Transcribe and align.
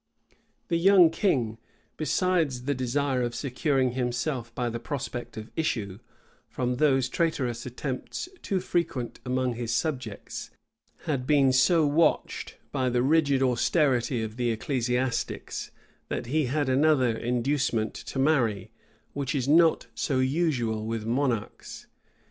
The 0.69 0.77
young 0.79 1.11
king, 1.11 1.59
besides 1.95 2.63
the 2.63 2.73
desire 2.73 3.21
of 3.21 3.35
securing 3.35 3.91
himself, 3.91 4.51
by 4.55 4.67
the 4.67 4.79
prospect 4.79 5.37
of 5.37 5.51
issue, 5.55 5.99
from 6.49 6.77
those 6.77 7.07
traitorous 7.07 7.67
attempts 7.67 8.27
too 8.41 8.59
frequent 8.61 9.19
among 9.27 9.53
his 9.53 9.71
subjects 9.71 10.49
had 11.05 11.27
been 11.27 11.53
so 11.53 11.85
watched 11.85 12.57
by 12.71 12.89
the 12.89 13.03
rigid 13.03 13.43
austerity 13.43 14.23
of 14.23 14.37
the 14.37 14.49
ecclesiastics, 14.49 15.69
that 16.09 16.25
he 16.25 16.45
had 16.47 16.67
another 16.67 17.15
inducement 17.15 17.93
to 17.93 18.17
marry, 18.17 18.71
which 19.13 19.35
is 19.35 19.47
not 19.47 19.85
so 19.93 20.17
usual 20.17 20.83
with 20.83 21.05
monarchs. 21.05 21.85